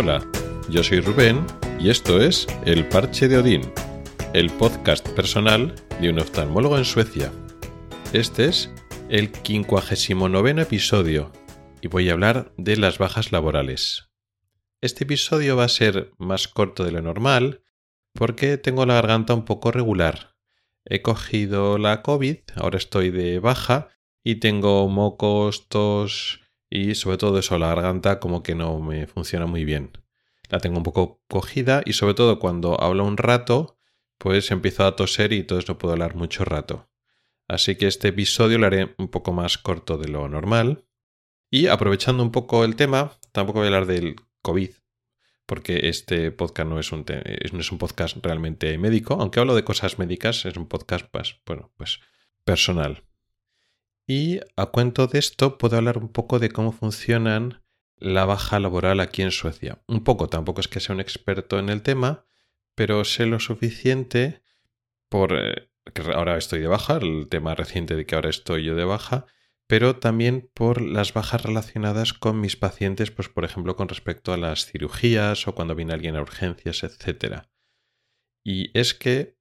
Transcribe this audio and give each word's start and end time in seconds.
Hola, 0.00 0.24
yo 0.70 0.84
soy 0.84 1.00
Rubén 1.00 1.44
y 1.80 1.90
esto 1.90 2.20
es 2.20 2.46
El 2.64 2.88
Parche 2.88 3.26
de 3.26 3.36
Odín, 3.36 3.62
el 4.32 4.48
podcast 4.48 5.04
personal 5.08 5.74
de 6.00 6.10
un 6.10 6.20
oftalmólogo 6.20 6.78
en 6.78 6.84
Suecia. 6.84 7.32
Este 8.12 8.44
es 8.44 8.72
el 9.08 9.32
59 9.34 10.62
episodio 10.62 11.32
y 11.82 11.88
voy 11.88 12.08
a 12.08 12.12
hablar 12.12 12.52
de 12.56 12.76
las 12.76 12.98
bajas 12.98 13.32
laborales. 13.32 14.08
Este 14.80 15.02
episodio 15.02 15.56
va 15.56 15.64
a 15.64 15.68
ser 15.68 16.12
más 16.16 16.46
corto 16.46 16.84
de 16.84 16.92
lo 16.92 17.02
normal 17.02 17.64
porque 18.12 18.56
tengo 18.56 18.86
la 18.86 18.94
garganta 18.94 19.34
un 19.34 19.44
poco 19.44 19.72
regular. 19.72 20.36
He 20.84 21.02
cogido 21.02 21.76
la 21.76 22.02
COVID, 22.02 22.38
ahora 22.54 22.78
estoy 22.78 23.10
de 23.10 23.40
baja 23.40 23.88
y 24.22 24.36
tengo 24.36 24.88
mocos, 24.88 25.68
tos 25.68 26.47
y 26.70 26.94
sobre 26.94 27.16
todo 27.16 27.38
eso, 27.38 27.58
la 27.58 27.68
garganta 27.68 28.20
como 28.20 28.42
que 28.42 28.54
no 28.54 28.78
me 28.80 29.06
funciona 29.06 29.46
muy 29.46 29.64
bien. 29.64 29.92
La 30.50 30.60
tengo 30.60 30.78
un 30.78 30.82
poco 30.82 31.22
cogida 31.28 31.82
y 31.84 31.92
sobre 31.92 32.14
todo 32.14 32.38
cuando 32.38 32.80
hablo 32.80 33.04
un 33.04 33.16
rato, 33.16 33.78
pues 34.18 34.50
empiezo 34.50 34.84
a 34.84 34.96
toser 34.96 35.32
y 35.32 35.38
entonces 35.40 35.68
no 35.68 35.78
puedo 35.78 35.92
hablar 35.92 36.14
mucho 36.14 36.44
rato. 36.44 36.88
Así 37.46 37.76
que 37.76 37.86
este 37.86 38.08
episodio 38.08 38.58
lo 38.58 38.66
haré 38.66 38.94
un 38.98 39.08
poco 39.08 39.32
más 39.32 39.56
corto 39.56 39.96
de 39.96 40.08
lo 40.08 40.28
normal. 40.28 40.84
Y 41.50 41.68
aprovechando 41.68 42.22
un 42.22 42.30
poco 42.30 42.64
el 42.64 42.76
tema, 42.76 43.12
tampoco 43.32 43.60
voy 43.60 43.68
a 43.68 43.68
hablar 43.68 43.86
del 43.86 44.16
COVID, 44.42 44.70
porque 45.46 45.88
este 45.88 46.30
podcast 46.30 46.68
no 46.68 46.78
es 46.78 46.92
un, 46.92 47.06
no 47.52 47.60
es 47.60 47.72
un 47.72 47.78
podcast 47.78 48.18
realmente 48.22 48.76
médico, 48.76 49.16
aunque 49.18 49.40
hablo 49.40 49.54
de 49.54 49.64
cosas 49.64 49.98
médicas, 49.98 50.44
es 50.44 50.58
un 50.58 50.68
podcast, 50.68 51.06
pues, 51.10 51.40
bueno, 51.46 51.72
pues 51.78 52.00
personal. 52.44 53.07
Y 54.08 54.40
a 54.56 54.66
cuento 54.66 55.06
de 55.06 55.18
esto 55.18 55.58
puedo 55.58 55.76
hablar 55.76 55.98
un 55.98 56.08
poco 56.08 56.38
de 56.38 56.48
cómo 56.48 56.72
funcionan 56.72 57.62
la 57.98 58.24
baja 58.24 58.58
laboral 58.58 59.00
aquí 59.00 59.20
en 59.20 59.30
Suecia. 59.30 59.82
Un 59.86 60.02
poco, 60.02 60.28
tampoco 60.28 60.62
es 60.62 60.68
que 60.68 60.80
sea 60.80 60.94
un 60.94 61.00
experto 61.00 61.58
en 61.58 61.68
el 61.68 61.82
tema, 61.82 62.24
pero 62.74 63.04
sé 63.04 63.26
lo 63.26 63.38
suficiente 63.38 64.42
por 65.10 65.34
eh, 65.34 65.70
que 65.92 66.02
ahora 66.12 66.38
estoy 66.38 66.60
de 66.60 66.68
baja, 66.68 66.96
el 66.96 67.28
tema 67.28 67.54
reciente 67.54 67.96
de 67.96 68.06
que 68.06 68.14
ahora 68.14 68.30
estoy 68.30 68.64
yo 68.64 68.74
de 68.74 68.84
baja, 68.84 69.26
pero 69.66 69.96
también 69.96 70.50
por 70.54 70.80
las 70.80 71.12
bajas 71.12 71.42
relacionadas 71.42 72.14
con 72.14 72.40
mis 72.40 72.56
pacientes, 72.56 73.10
pues 73.10 73.28
por 73.28 73.44
ejemplo 73.44 73.76
con 73.76 73.88
respecto 73.88 74.32
a 74.32 74.38
las 74.38 74.64
cirugías 74.64 75.46
o 75.46 75.54
cuando 75.54 75.74
viene 75.74 75.92
alguien 75.92 76.16
a 76.16 76.22
urgencias, 76.22 76.82
etc. 76.82 77.42
Y 78.42 78.70
es 78.78 78.94
que 78.94 79.37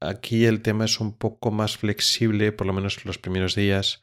Aquí 0.00 0.46
el 0.46 0.62
tema 0.62 0.86
es 0.86 0.98
un 0.98 1.16
poco 1.16 1.50
más 1.50 1.76
flexible, 1.76 2.52
por 2.52 2.66
lo 2.66 2.72
menos 2.72 3.04
los 3.04 3.18
primeros 3.18 3.54
días, 3.54 4.02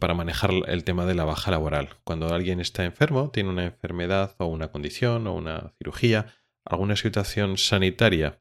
para 0.00 0.14
manejar 0.14 0.50
el 0.66 0.82
tema 0.84 1.04
de 1.04 1.14
la 1.14 1.24
baja 1.24 1.50
laboral. 1.50 1.98
Cuando 2.04 2.32
alguien 2.32 2.58
está 2.58 2.84
enfermo, 2.84 3.30
tiene 3.30 3.50
una 3.50 3.64
enfermedad 3.64 4.34
o 4.38 4.46
una 4.46 4.72
condición 4.72 5.26
o 5.26 5.34
una 5.34 5.74
cirugía, 5.78 6.34
alguna 6.64 6.96
situación 6.96 7.58
sanitaria 7.58 8.40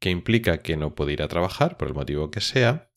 que 0.00 0.10
implica 0.10 0.58
que 0.58 0.76
no 0.76 0.94
puede 0.94 1.12
ir 1.12 1.22
a 1.22 1.28
trabajar 1.28 1.76
por 1.76 1.88
el 1.88 1.94
motivo 1.94 2.30
que 2.30 2.40
sea, 2.40 2.90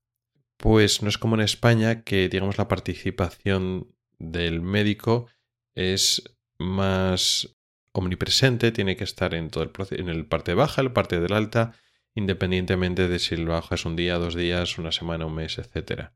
pues 0.57 1.01
no 1.01 1.09
es 1.09 1.17
como 1.17 1.35
en 1.35 1.41
España 1.41 2.03
que 2.03 2.29
digamos 2.29 2.57
la 2.57 2.67
participación 2.67 3.95
del 4.19 4.61
médico 4.61 5.27
es 5.75 6.37
más 6.59 7.57
omnipresente, 7.91 8.71
tiene 8.71 8.95
que 8.95 9.03
estar 9.03 9.33
en 9.33 9.49
todo 9.49 9.63
el 9.63 9.71
en 9.99 10.09
el 10.09 10.25
parte 10.27 10.53
baja, 10.53 10.81
el 10.81 10.93
parte 10.93 11.19
del 11.19 11.33
alta 11.33 11.73
independientemente 12.15 13.07
de 13.07 13.19
si 13.19 13.35
el 13.35 13.47
bajo 13.47 13.75
es 13.75 13.85
un 13.85 13.95
día, 13.95 14.17
dos 14.17 14.35
días, 14.35 14.77
una 14.77 14.91
semana, 14.91 15.25
un 15.25 15.35
mes, 15.35 15.57
etc. 15.57 16.11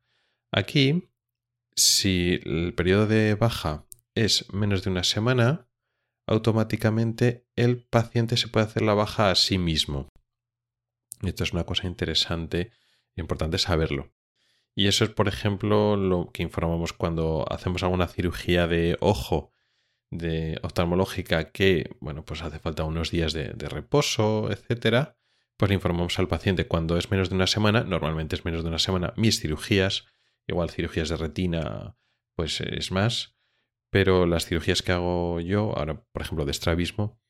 Aquí, 0.52 1.10
si 1.76 2.40
el 2.44 2.74
periodo 2.74 3.08
de 3.08 3.36
baja 3.36 3.86
es 4.14 4.52
menos 4.54 4.84
de 4.84 4.90
una 4.90 5.04
semana, 5.04 5.70
automáticamente 6.28 7.48
el 7.56 7.84
paciente 7.84 8.38
se 8.38 8.48
puede 8.48 8.66
hacer 8.66 8.82
la 8.82 8.94
baja 8.94 9.32
a 9.32 9.36
sí 9.36 9.58
mismo. 9.58 10.10
Esto 11.22 11.44
es 11.44 11.54
una 11.54 11.66
cosa 11.66 11.88
interesante 11.88 12.72
e 13.16 13.22
importante 13.22 13.58
saberlo. 13.58 14.14
Y 14.78 14.88
eso 14.88 15.06
es, 15.06 15.10
por 15.10 15.30
ejemplo, 15.30 15.96
lo 15.96 16.30
que 16.34 16.44
informamos 16.44 16.92
cuando 16.92 17.46
hacemos 17.50 17.84
alguna 17.84 18.08
cirugía 18.08 18.68
de 18.68 18.98
ojo 19.00 19.52
de 20.12 20.60
oftalmológica 20.64 21.52
que, 21.52 21.96
bueno, 22.02 22.26
pues 22.26 22.42
hace 22.42 22.60
falta 22.60 22.84
unos 22.84 23.10
días 23.10 23.32
de, 23.32 23.54
de 23.54 23.70
reposo, 23.70 24.52
etcétera 24.52 25.18
pues 25.58 25.70
le 25.70 25.76
informamos 25.76 26.20
al 26.20 26.28
paciente 26.28 26.68
cuando 26.68 26.98
es 26.98 27.12
menos 27.12 27.30
de 27.30 27.36
una 27.36 27.48
semana, 27.48 27.84
normalmente 27.84 28.36
es 28.36 28.46
menos 28.46 28.64
de 28.64 28.70
una 28.70 28.80
semana, 28.80 29.14
mis 29.16 29.40
cirugías, 29.40 30.06
igual 30.48 30.70
cirugías 30.70 31.10
de 31.10 31.18
retina, 31.18 31.98
pues 32.36 32.62
es 32.62 32.92
más, 32.92 33.36
pero 33.90 34.26
las 34.26 34.46
cirugías 34.46 34.82
que 34.82 34.92
hago 34.92 35.40
yo, 35.40 35.78
ahora 35.78 36.04
por 36.12 36.22
ejemplo 36.22 36.46
de 36.46 36.52
estrabismo, 36.52 37.22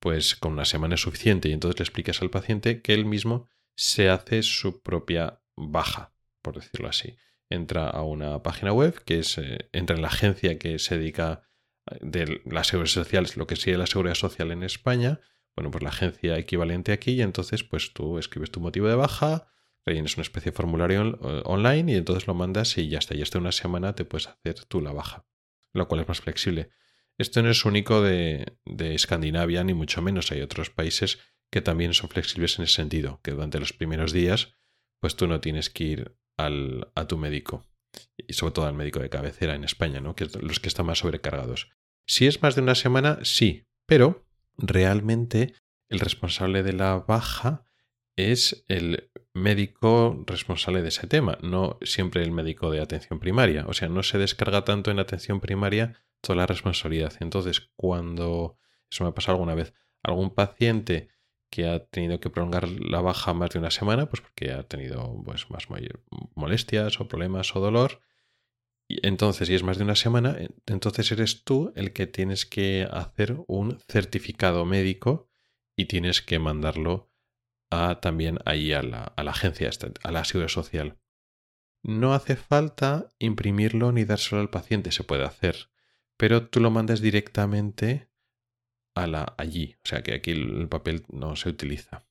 pues 0.00 0.34
con 0.34 0.52
una 0.52 0.64
semana 0.64 0.94
es 0.94 1.02
suficiente 1.02 1.48
y 1.48 1.52
entonces 1.52 1.78
le 1.78 1.84
explicas 1.84 2.22
al 2.22 2.30
paciente 2.30 2.82
que 2.82 2.94
él 2.94 3.04
mismo 3.04 3.48
se 3.76 4.08
hace 4.08 4.42
su 4.42 4.82
propia 4.82 5.42
baja, 5.56 6.12
por 6.42 6.56
decirlo 6.56 6.88
así. 6.88 7.16
Entra 7.48 7.88
a 7.88 8.02
una 8.02 8.42
página 8.42 8.72
web 8.72 9.02
que 9.04 9.20
es, 9.20 9.38
eh, 9.38 9.68
entra 9.72 9.96
en 9.96 10.02
la 10.02 10.08
agencia 10.08 10.58
que 10.58 10.78
se 10.78 10.98
dedica 10.98 11.42
eh, 11.90 11.98
de 12.00 12.42
la 12.44 12.64
seguridad 12.64 12.92
social, 12.92 13.26
lo 13.36 13.46
que 13.46 13.56
sigue 13.56 13.76
la 13.76 13.86
seguridad 13.86 14.14
social 14.14 14.50
en 14.50 14.62
España, 14.62 15.20
bueno, 15.56 15.70
pues 15.70 15.82
la 15.82 15.90
agencia 15.90 16.38
equivalente 16.38 16.92
aquí 16.92 17.12
y 17.12 17.22
entonces 17.22 17.64
pues 17.64 17.92
tú 17.92 18.18
escribes 18.18 18.50
tu 18.50 18.60
motivo 18.60 18.88
de 18.88 18.94
baja, 18.94 19.48
rellenas 19.84 20.16
una 20.16 20.22
especie 20.22 20.52
de 20.52 20.56
formulario 20.56 21.18
online 21.44 21.92
y 21.92 21.96
entonces 21.96 22.26
lo 22.26 22.34
mandas 22.34 22.76
y 22.78 22.88
ya 22.88 22.98
está. 22.98 23.14
Y 23.14 23.22
hasta 23.22 23.38
una 23.38 23.52
semana 23.52 23.94
te 23.94 24.04
puedes 24.04 24.28
hacer 24.28 24.64
tú 24.66 24.80
la 24.80 24.92
baja, 24.92 25.26
lo 25.74 25.88
cual 25.88 26.02
es 26.02 26.08
más 26.08 26.20
flexible. 26.20 26.70
Esto 27.18 27.42
no 27.42 27.50
es 27.50 27.64
único 27.64 28.00
de, 28.00 28.56
de 28.64 28.94
Escandinavia, 28.94 29.62
ni 29.64 29.74
mucho 29.74 30.00
menos. 30.00 30.32
Hay 30.32 30.40
otros 30.40 30.70
países 30.70 31.18
que 31.50 31.60
también 31.60 31.92
son 31.92 32.08
flexibles 32.08 32.58
en 32.58 32.64
ese 32.64 32.74
sentido, 32.74 33.20
que 33.22 33.32
durante 33.32 33.58
los 33.58 33.72
primeros 33.72 34.12
días 34.12 34.54
pues 35.00 35.16
tú 35.16 35.26
no 35.26 35.40
tienes 35.40 35.70
que 35.70 35.84
ir 35.84 36.16
al, 36.36 36.92
a 36.94 37.06
tu 37.06 37.16
médico 37.16 37.66
y 38.16 38.34
sobre 38.34 38.52
todo 38.52 38.66
al 38.66 38.74
médico 38.74 39.00
de 39.00 39.08
cabecera 39.08 39.54
en 39.54 39.64
España, 39.64 40.00
¿no? 40.00 40.14
que 40.14 40.26
los 40.40 40.60
que 40.60 40.68
están 40.68 40.86
más 40.86 40.98
sobrecargados. 40.98 41.70
Si 42.06 42.26
es 42.26 42.42
más 42.42 42.54
de 42.54 42.62
una 42.62 42.74
semana, 42.74 43.18
sí, 43.22 43.66
pero 43.86 44.26
realmente 44.60 45.54
el 45.88 46.00
responsable 46.00 46.62
de 46.62 46.72
la 46.72 46.98
baja 46.98 47.64
es 48.16 48.64
el 48.68 49.10
médico 49.34 50.24
responsable 50.26 50.82
de 50.82 50.88
ese 50.88 51.06
tema, 51.06 51.38
no 51.42 51.78
siempre 51.82 52.22
el 52.22 52.32
médico 52.32 52.70
de 52.70 52.80
atención 52.80 53.18
primaria. 53.18 53.64
O 53.66 53.72
sea, 53.72 53.88
no 53.88 54.02
se 54.02 54.18
descarga 54.18 54.64
tanto 54.64 54.90
en 54.90 54.98
atención 54.98 55.40
primaria 55.40 56.02
toda 56.20 56.36
la 56.36 56.46
responsabilidad. 56.46 57.14
Entonces, 57.20 57.70
cuando, 57.76 58.58
eso 58.90 59.04
me 59.04 59.10
ha 59.10 59.14
pasado 59.14 59.36
alguna 59.36 59.54
vez, 59.54 59.72
algún 60.02 60.34
paciente 60.34 61.08
que 61.50 61.66
ha 61.66 61.84
tenido 61.86 62.20
que 62.20 62.30
prolongar 62.30 62.68
la 62.68 63.00
baja 63.00 63.34
más 63.34 63.50
de 63.50 63.58
una 63.58 63.70
semana, 63.70 64.06
pues 64.06 64.20
porque 64.20 64.52
ha 64.52 64.62
tenido 64.62 65.20
pues, 65.24 65.50
más 65.50 65.66
molestias 66.34 67.00
o 67.00 67.08
problemas 67.08 67.54
o 67.56 67.60
dolor, 67.60 68.00
entonces, 69.02 69.48
si 69.48 69.54
es 69.54 69.62
más 69.62 69.78
de 69.78 69.84
una 69.84 69.96
semana, 69.96 70.36
entonces 70.66 71.10
eres 71.12 71.44
tú 71.44 71.72
el 71.76 71.92
que 71.92 72.06
tienes 72.06 72.46
que 72.46 72.88
hacer 72.90 73.36
un 73.46 73.78
certificado 73.88 74.64
médico 74.64 75.28
y 75.76 75.86
tienes 75.86 76.22
que 76.22 76.38
mandarlo 76.38 77.10
a, 77.70 78.00
también 78.00 78.38
ahí 78.44 78.72
a 78.72 78.82
la, 78.82 79.12
agencia, 79.16 79.70
a 80.02 80.12
la 80.12 80.24
seguridad 80.24 80.48
social. 80.48 80.98
No 81.82 82.14
hace 82.14 82.36
falta 82.36 83.08
imprimirlo 83.18 83.92
ni 83.92 84.04
dárselo 84.04 84.40
al 84.40 84.50
paciente, 84.50 84.92
se 84.92 85.04
puede 85.04 85.24
hacer, 85.24 85.70
pero 86.16 86.48
tú 86.48 86.60
lo 86.60 86.70
mandas 86.70 87.00
directamente 87.00 88.10
a 88.94 89.06
la, 89.06 89.34
allí, 89.38 89.76
o 89.84 89.88
sea 89.88 90.02
que 90.02 90.14
aquí 90.14 90.32
el 90.32 90.68
papel 90.68 91.04
no 91.08 91.36
se 91.36 91.48
utiliza. 91.48 92.06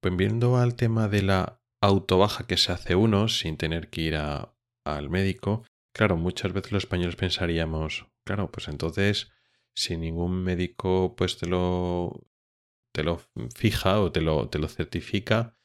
Pues 0.00 0.16
viendo 0.16 0.56
al 0.56 0.76
tema 0.76 1.08
de 1.08 1.22
la 1.22 1.60
autobaja 1.80 2.46
que 2.46 2.56
se 2.56 2.72
hace 2.72 2.94
uno 2.94 3.28
sin 3.28 3.56
tener 3.56 3.90
que 3.90 4.00
ir 4.02 4.16
a 4.16 4.54
al 4.96 5.10
médico, 5.10 5.64
claro, 5.92 6.16
muchas 6.16 6.52
veces 6.52 6.72
los 6.72 6.84
españoles 6.84 7.16
pensaríamos, 7.16 8.06
claro, 8.24 8.50
pues 8.50 8.68
entonces, 8.68 9.30
si 9.74 9.96
ningún 9.96 10.42
médico 10.42 11.14
pues 11.16 11.38
te 11.38 11.46
lo, 11.46 12.26
te 12.92 13.04
lo 13.04 13.20
fija 13.54 14.00
o 14.00 14.12
te 14.12 14.20
lo, 14.20 14.48
te 14.48 14.58
lo 14.58 14.68
certifica, 14.68 15.56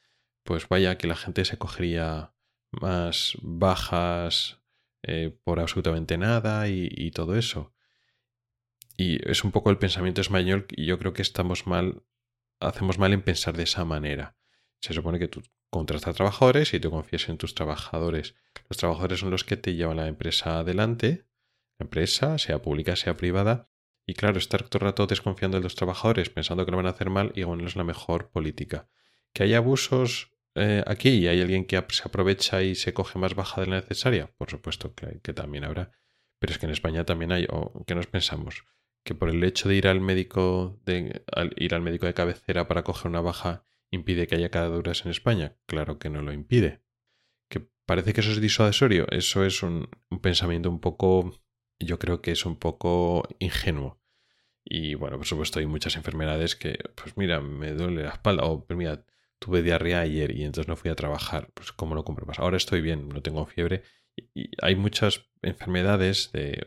pues 0.44 0.68
vaya 0.68 0.98
que 0.98 1.06
la 1.06 1.16
gente 1.16 1.44
se 1.44 1.58
cogería 1.58 2.34
más 2.70 3.36
bajas 3.42 4.60
eh, 5.02 5.36
por 5.44 5.60
absolutamente 5.60 6.18
nada 6.18 6.68
y, 6.68 6.88
y, 6.90 7.10
todo 7.10 7.36
eso. 7.36 7.74
Y 8.96 9.28
es 9.28 9.44
un 9.44 9.52
poco 9.52 9.70
el 9.70 9.78
pensamiento 9.78 10.20
español 10.20 10.66
y 10.70 10.86
yo 10.86 10.98
creo 10.98 11.12
que 11.12 11.22
estamos 11.22 11.66
mal, 11.66 12.04
hacemos 12.60 12.98
mal 12.98 13.12
en 13.12 13.22
pensar 13.22 13.56
de 13.56 13.64
esa 13.64 13.84
manera. 13.84 14.36
Se 14.80 14.94
supone 14.94 15.18
que 15.18 15.28
tú 15.28 15.42
contratas 15.74 16.14
trabajadores 16.14 16.72
y 16.72 16.78
te 16.78 16.88
confías 16.88 17.28
en 17.28 17.36
tus 17.36 17.56
trabajadores. 17.56 18.36
Los 18.68 18.76
trabajadores 18.76 19.18
son 19.18 19.32
los 19.32 19.42
que 19.42 19.56
te 19.56 19.74
llevan 19.74 19.96
la 19.96 20.06
empresa 20.06 20.60
adelante, 20.60 21.26
la 21.80 21.84
empresa, 21.86 22.38
sea 22.38 22.62
pública, 22.62 22.94
sea 22.94 23.16
privada. 23.16 23.68
Y 24.06 24.14
claro, 24.14 24.38
estar 24.38 24.62
todo 24.62 24.78
el 24.78 24.90
rato 24.90 25.08
desconfiando 25.08 25.56
de 25.56 25.64
los 25.64 25.74
trabajadores, 25.74 26.30
pensando 26.30 26.64
que 26.64 26.70
lo 26.70 26.76
van 26.76 26.86
a 26.86 26.90
hacer 26.90 27.10
mal, 27.10 27.32
igual 27.34 27.58
no 27.58 27.66
es 27.66 27.74
la 27.74 27.82
mejor 27.82 28.30
política. 28.30 28.88
Que 29.32 29.42
hay 29.42 29.54
abusos 29.54 30.30
eh, 30.54 30.84
aquí 30.86 31.08
y 31.08 31.26
hay 31.26 31.40
alguien 31.40 31.64
que 31.64 31.84
se 31.88 32.02
aprovecha 32.04 32.62
y 32.62 32.76
se 32.76 32.94
coge 32.94 33.18
más 33.18 33.34
baja 33.34 33.60
de 33.60 33.66
la 33.66 33.80
necesaria, 33.80 34.30
por 34.38 34.50
supuesto 34.50 34.94
que, 34.94 35.18
que 35.22 35.32
también 35.32 35.64
habrá. 35.64 35.90
Pero 36.38 36.52
es 36.52 36.58
que 36.60 36.66
en 36.66 36.72
España 36.72 37.04
también 37.04 37.32
hay, 37.32 37.48
o 37.50 37.84
que 37.84 37.96
nos 37.96 38.06
pensamos, 38.06 38.64
que 39.02 39.16
por 39.16 39.28
el 39.28 39.42
hecho 39.42 39.68
de 39.68 39.74
ir 39.74 39.88
al 39.88 40.00
médico 40.00 40.78
de 40.84 41.20
ir 41.56 41.74
al 41.74 41.82
médico 41.82 42.06
de 42.06 42.14
cabecera 42.14 42.68
para 42.68 42.84
coger 42.84 43.08
una 43.08 43.20
baja 43.20 43.64
impide 43.94 44.26
que 44.26 44.34
haya 44.34 44.50
cadaduras 44.50 45.04
en 45.04 45.10
España. 45.10 45.56
Claro 45.66 45.98
que 45.98 46.10
no 46.10 46.22
lo 46.22 46.32
impide. 46.32 46.82
Que 47.48 47.60
parece 47.86 48.12
que 48.12 48.20
eso 48.20 48.30
es 48.30 48.40
disuasorio. 48.40 49.06
Eso 49.10 49.44
es 49.44 49.62
un, 49.62 49.88
pensamiento 50.22 50.70
un 50.70 50.80
poco, 50.80 51.32
yo 51.78 51.98
creo 51.98 52.20
que 52.20 52.32
es 52.32 52.44
un 52.44 52.56
poco 52.56 53.26
ingenuo. 53.38 54.00
Y 54.64 54.94
bueno, 54.94 55.18
por 55.18 55.26
supuesto 55.26 55.58
hay 55.58 55.66
muchas 55.66 55.96
enfermedades 55.96 56.56
que, 56.56 56.78
pues 56.94 57.16
mira, 57.16 57.40
me 57.40 57.72
duele 57.72 58.02
la 58.02 58.10
espalda 58.10 58.44
o 58.44 58.64
pues 58.64 58.78
mira, 58.78 59.04
tuve 59.38 59.62
diarrea 59.62 60.00
ayer 60.00 60.34
y 60.36 60.44
entonces 60.44 60.68
no 60.68 60.76
fui 60.76 60.90
a 60.90 60.94
trabajar. 60.94 61.50
Pues 61.54 61.72
cómo 61.72 61.94
lo 61.94 62.04
compruebas. 62.04 62.38
Ahora 62.38 62.56
estoy 62.56 62.80
bien, 62.80 63.08
no 63.08 63.22
tengo 63.22 63.46
fiebre. 63.46 63.82
Y 64.34 64.50
hay 64.62 64.76
muchas 64.76 65.26
enfermedades 65.42 66.30
de 66.32 66.66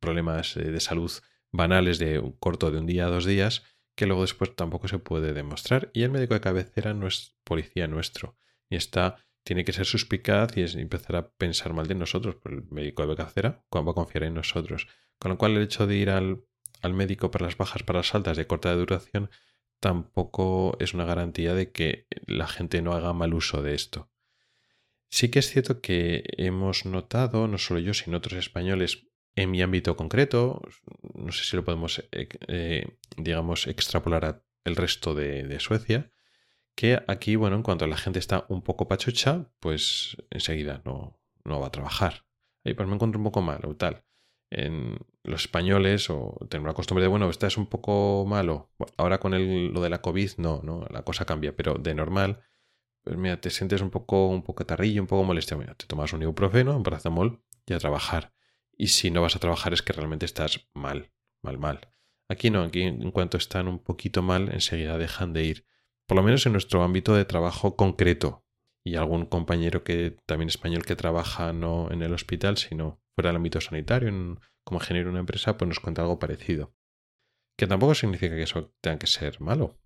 problemas 0.00 0.54
de 0.54 0.80
salud 0.80 1.12
banales 1.52 1.98
de 1.98 2.18
un 2.18 2.32
corto 2.32 2.70
de 2.70 2.78
un 2.78 2.86
día 2.86 3.06
a 3.06 3.10
dos 3.10 3.24
días 3.24 3.62
que 3.94 4.06
luego 4.06 4.22
después 4.22 4.54
tampoco 4.56 4.88
se 4.88 4.98
puede 4.98 5.32
demostrar. 5.32 5.90
Y 5.92 6.02
el 6.02 6.10
médico 6.10 6.34
de 6.34 6.40
cabecera 6.40 6.94
no 6.94 7.06
es 7.06 7.36
policía 7.44 7.86
nuestro. 7.86 8.36
Y 8.68 8.76
está, 8.76 9.16
tiene 9.44 9.64
que 9.64 9.72
ser 9.72 9.86
suspicaz 9.86 10.56
y 10.56 10.62
es 10.62 10.74
empezar 10.74 11.16
a 11.16 11.30
pensar 11.30 11.74
mal 11.74 11.86
de 11.86 11.94
nosotros. 11.94 12.36
Por 12.36 12.52
el 12.52 12.64
médico 12.70 13.06
de 13.06 13.16
cabecera 13.16 13.64
va 13.74 13.80
a 13.90 13.94
confiar 13.94 14.24
en 14.24 14.34
nosotros. 14.34 14.88
Con 15.18 15.30
lo 15.30 15.38
cual 15.38 15.56
el 15.56 15.62
hecho 15.62 15.86
de 15.86 15.96
ir 15.96 16.10
al, 16.10 16.44
al 16.80 16.94
médico 16.94 17.30
para 17.30 17.46
las 17.46 17.56
bajas, 17.56 17.82
para 17.82 18.00
las 18.00 18.14
altas 18.14 18.36
de 18.36 18.46
corta 18.46 18.74
duración, 18.74 19.30
tampoco 19.80 20.76
es 20.78 20.94
una 20.94 21.04
garantía 21.04 21.54
de 21.54 21.72
que 21.72 22.06
la 22.26 22.46
gente 22.46 22.82
no 22.82 22.92
haga 22.92 23.12
mal 23.12 23.34
uso 23.34 23.62
de 23.62 23.74
esto. 23.74 24.10
Sí 25.10 25.28
que 25.28 25.40
es 25.40 25.50
cierto 25.50 25.80
que 25.80 26.24
hemos 26.38 26.86
notado, 26.86 27.46
no 27.46 27.58
solo 27.58 27.80
yo, 27.80 27.92
sino 27.92 28.16
otros 28.16 28.38
españoles, 28.38 29.08
en 29.36 29.50
mi 29.50 29.62
ámbito 29.62 29.96
concreto, 29.96 30.60
no 31.14 31.32
sé 31.32 31.44
si 31.44 31.56
lo 31.56 31.64
podemos, 31.64 32.02
eh, 32.12 32.28
eh, 32.48 32.98
digamos, 33.16 33.66
extrapolar 33.66 34.44
al 34.64 34.76
resto 34.76 35.14
de, 35.14 35.58
Suecia, 35.60 36.10
que 36.74 37.02
aquí, 37.08 37.36
bueno, 37.36 37.56
en 37.56 37.62
cuanto 37.62 37.86
la 37.86 37.96
gente 37.96 38.18
está 38.18 38.46
un 38.48 38.62
poco 38.62 38.88
pachucha, 38.88 39.50
pues 39.60 40.16
enseguida 40.30 40.82
no, 40.84 41.20
no 41.44 41.60
va 41.60 41.68
a 41.68 41.72
trabajar. 41.72 42.24
Ahí 42.64 42.74
pues 42.74 42.88
me 42.88 42.94
encuentro 42.94 43.18
un 43.18 43.24
poco 43.24 43.42
mal 43.42 43.60
o 43.64 43.76
tal. 43.76 44.04
En 44.50 44.98
los 45.24 45.42
españoles, 45.42 46.10
o 46.10 46.36
tener 46.48 46.62
una 46.62 46.74
costumbre 46.74 47.02
de, 47.02 47.08
bueno, 47.08 47.28
es 47.30 47.56
un 47.56 47.66
poco 47.66 48.24
malo. 48.26 48.70
ahora 48.98 49.18
con 49.18 49.32
lo 49.72 49.80
de 49.80 49.90
la 49.90 50.02
COVID, 50.02 50.32
no, 50.38 50.60
no, 50.62 50.86
la 50.90 51.02
cosa 51.02 51.24
cambia, 51.24 51.56
pero 51.56 51.74
de 51.74 51.94
normal, 51.94 52.42
pues 53.02 53.16
mira, 53.16 53.40
te 53.40 53.50
sientes 53.50 53.80
un 53.80 53.90
poco, 53.90 54.28
un 54.28 54.42
poco 54.42 54.64
tarrillo, 54.66 55.02
un 55.02 55.08
poco 55.08 55.24
molestia. 55.24 55.56
Mira, 55.56 55.74
te 55.74 55.86
tomas 55.86 56.12
un 56.12 56.22
ibuprofeno, 56.22 56.76
un 56.76 56.82
paracetamol 56.82 57.42
y 57.66 57.72
a 57.72 57.78
trabajar. 57.78 58.32
Y 58.76 58.88
si 58.88 59.10
no 59.10 59.22
vas 59.22 59.36
a 59.36 59.38
trabajar 59.38 59.72
es 59.72 59.82
que 59.82 59.92
realmente 59.92 60.26
estás 60.26 60.68
mal, 60.74 61.12
mal, 61.42 61.58
mal. 61.58 61.92
Aquí 62.28 62.50
no, 62.50 62.62
aquí 62.62 62.82
en 62.82 63.10
cuanto 63.10 63.36
están 63.36 63.68
un 63.68 63.78
poquito 63.78 64.22
mal, 64.22 64.50
enseguida 64.52 64.98
dejan 64.98 65.32
de 65.32 65.44
ir. 65.44 65.66
Por 66.06 66.16
lo 66.16 66.22
menos 66.22 66.46
en 66.46 66.52
nuestro 66.52 66.82
ámbito 66.82 67.14
de 67.14 67.24
trabajo 67.24 67.76
concreto. 67.76 68.44
Y 68.84 68.96
algún 68.96 69.26
compañero 69.26 69.84
que 69.84 70.16
también 70.26 70.48
español 70.48 70.84
que 70.84 70.96
trabaja 70.96 71.52
no 71.52 71.90
en 71.92 72.02
el 72.02 72.12
hospital, 72.12 72.56
sino 72.56 73.00
fuera 73.14 73.28
del 73.28 73.36
ámbito 73.36 73.60
sanitario, 73.60 74.10
como 74.64 74.80
ingeniero 74.80 75.08
en 75.08 75.12
una 75.12 75.20
empresa, 75.20 75.56
pues 75.56 75.68
nos 75.68 75.80
cuenta 75.80 76.02
algo 76.02 76.18
parecido. 76.18 76.74
Que 77.56 77.66
tampoco 77.66 77.94
significa 77.94 78.34
que 78.34 78.42
eso 78.42 78.74
tenga 78.80 78.98
que 78.98 79.06
ser 79.06 79.40
malo. 79.40 79.78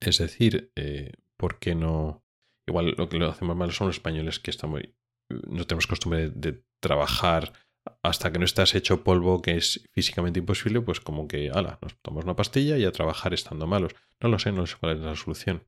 Es 0.00 0.18
decir, 0.18 0.72
eh, 0.76 1.12
¿por 1.38 1.58
qué 1.58 1.74
no? 1.74 2.24
Igual 2.66 2.94
lo 2.98 3.08
que 3.08 3.18
lo 3.18 3.30
hacemos 3.30 3.56
mal 3.56 3.72
son 3.72 3.86
los 3.86 3.96
españoles 3.96 4.38
que 4.38 4.50
estamos, 4.50 4.82
no 5.28 5.66
tenemos 5.66 5.86
costumbre 5.86 6.30
de 6.30 6.64
trabajar 6.80 7.52
hasta 8.02 8.32
que 8.32 8.38
no 8.38 8.44
estás 8.44 8.74
hecho 8.74 9.04
polvo 9.04 9.42
que 9.42 9.56
es 9.56 9.88
físicamente 9.92 10.40
imposible, 10.40 10.80
pues 10.80 11.00
como 11.00 11.28
que, 11.28 11.50
ala, 11.50 11.78
nos 11.82 11.96
tomamos 12.02 12.24
una 12.24 12.36
pastilla 12.36 12.76
y 12.78 12.84
a 12.84 12.92
trabajar 12.92 13.34
estando 13.34 13.66
malos. 13.66 13.94
No 14.20 14.28
lo 14.28 14.38
sé, 14.38 14.52
no 14.52 14.66
sé 14.66 14.76
cuál 14.78 14.96
es 14.96 15.02
la 15.02 15.16
solución. 15.16 15.64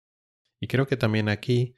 Y 0.60 0.66
creo 0.66 0.86
que 0.86 0.96
también 0.96 1.28
aquí 1.28 1.74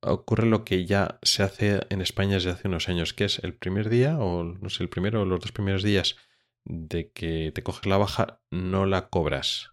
ocurre 0.00 0.46
lo 0.46 0.64
que 0.64 0.84
ya 0.84 1.18
se 1.22 1.42
hace 1.42 1.80
en 1.90 2.00
España 2.00 2.34
desde 2.34 2.50
hace 2.50 2.68
unos 2.68 2.88
años, 2.88 3.14
que 3.14 3.24
es 3.24 3.38
el 3.40 3.54
primer 3.54 3.88
día, 3.88 4.18
o 4.18 4.44
no 4.44 4.68
sé, 4.70 4.82
el 4.82 4.88
primero 4.88 5.22
o 5.22 5.24
los 5.24 5.40
dos 5.40 5.52
primeros 5.52 5.82
días 5.82 6.16
de 6.64 7.10
que 7.10 7.50
te 7.54 7.62
coges 7.62 7.86
la 7.86 7.96
baja, 7.96 8.40
no 8.50 8.86
la 8.86 9.08
cobras. 9.08 9.72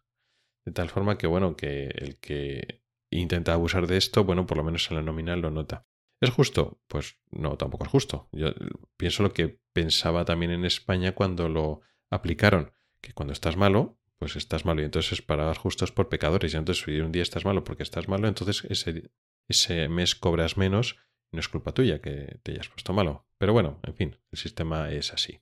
De 0.66 0.72
tal 0.72 0.90
forma 0.90 1.18
que, 1.18 1.28
bueno, 1.28 1.56
que 1.56 1.88
el 1.88 2.18
que 2.18 2.82
intenta 3.12 3.54
abusar 3.54 3.88
de 3.88 3.98
esto, 3.98 4.24
bueno, 4.24 4.46
por 4.46 4.58
lo 4.58 4.64
menos 4.64 4.90
en 4.90 4.98
la 4.98 5.04
nominal 5.04 5.42
lo 5.42 5.52
nota. 5.52 5.86
¿Es 6.26 6.32
justo? 6.32 6.82
Pues 6.88 7.20
no, 7.30 7.56
tampoco 7.56 7.86
es 7.86 7.92
justo. 7.92 8.28
Yo 8.32 8.50
pienso 8.98 9.22
lo 9.22 9.32
que 9.32 9.60
pensaba 9.74 10.26
también 10.26 10.52
en 10.52 10.66
España 10.66 11.14
cuando 11.14 11.50
lo 11.50 11.82
aplicaron, 12.10 12.74
que 13.00 13.14
cuando 13.14 13.32
estás 13.32 13.58
malo, 13.58 14.00
pues 14.18 14.36
estás 14.36 14.66
malo 14.66 14.82
y 14.82 14.86
entonces 14.86 15.22
pagar 15.22 15.56
justos 15.56 15.92
por 15.92 16.10
pecadores. 16.10 16.52
Y 16.54 16.58
entonces 16.58 16.84
si 16.84 17.00
un 17.00 17.12
día 17.12 17.22
estás 17.22 17.46
malo 17.46 17.64
porque 17.64 17.84
estás 17.84 18.08
malo, 18.08 18.28
entonces 18.28 18.66
ese, 18.70 19.12
ese 19.48 19.88
mes 19.88 20.16
cobras 20.16 20.58
menos 20.58 20.98
no 21.32 21.40
es 21.40 21.48
culpa 21.48 21.74
tuya 21.74 22.02
que 22.02 22.40
te 22.42 22.54
hayas 22.54 22.70
puesto 22.70 22.92
malo. 22.92 23.28
Pero 23.38 23.54
bueno, 23.54 23.80
en 23.84 23.94
fin, 23.94 24.18
el 24.32 24.40
sistema 24.40 24.92
es 24.92 25.14
así. 25.14 25.42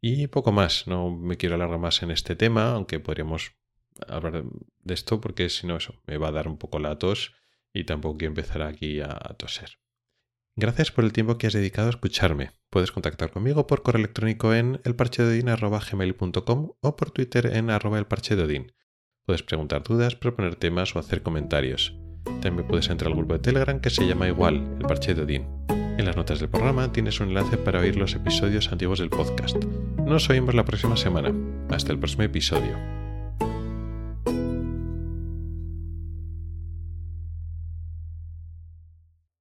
Y 0.00 0.26
poco 0.26 0.50
más, 0.50 0.88
no 0.88 1.16
me 1.16 1.36
quiero 1.36 1.54
alargar 1.54 1.78
más 1.78 2.02
en 2.02 2.10
este 2.10 2.34
tema, 2.34 2.72
aunque 2.72 2.98
podríamos 2.98 3.52
hablar 4.08 4.42
de 4.80 4.94
esto 4.94 5.20
porque 5.20 5.48
si 5.50 5.68
no 5.68 5.76
eso 5.76 5.94
me 6.08 6.18
va 6.18 6.28
a 6.28 6.32
dar 6.32 6.48
un 6.48 6.58
poco 6.58 6.80
la 6.80 6.98
tos 6.98 7.36
y 7.72 7.84
tampoco 7.84 8.24
empezar 8.24 8.62
aquí 8.62 9.00
a 9.00 9.14
toser. 9.38 9.78
Gracias 10.54 10.92
por 10.92 11.04
el 11.04 11.12
tiempo 11.12 11.38
que 11.38 11.46
has 11.46 11.54
dedicado 11.54 11.86
a 11.88 11.90
escucharme. 11.90 12.50
Puedes 12.68 12.92
contactar 12.92 13.30
conmigo 13.30 13.66
por 13.66 13.82
correo 13.82 14.00
electrónico 14.00 14.52
en 14.52 14.80
elparchedodin.gmail.com 14.84 16.72
o 16.80 16.96
por 16.96 17.10
Twitter 17.10 17.46
en 17.56 17.70
elparchedodin. 17.70 18.72
Puedes 19.24 19.42
preguntar 19.42 19.82
dudas, 19.82 20.14
proponer 20.14 20.56
temas 20.56 20.94
o 20.94 20.98
hacer 20.98 21.22
comentarios. 21.22 21.96
También 22.40 22.68
puedes 22.68 22.88
entrar 22.90 23.10
al 23.10 23.16
grupo 23.16 23.34
de 23.34 23.40
Telegram 23.40 23.80
que 23.80 23.90
se 23.90 24.06
llama 24.06 24.28
igual, 24.28 24.76
el 24.78 24.86
Parche 24.86 25.14
de 25.14 25.22
Odín. 25.22 25.46
En 25.68 26.04
las 26.04 26.16
notas 26.16 26.40
del 26.40 26.48
programa 26.48 26.92
tienes 26.92 27.20
un 27.20 27.28
enlace 27.28 27.56
para 27.56 27.80
oír 27.80 27.96
los 27.96 28.14
episodios 28.14 28.70
antiguos 28.72 28.98
del 28.98 29.10
podcast. 29.10 29.62
Nos 30.04 30.28
oímos 30.28 30.54
la 30.54 30.64
próxima 30.64 30.96
semana. 30.96 31.32
Hasta 31.70 31.92
el 31.92 31.98
próximo 31.98 32.24
episodio. 32.24 33.01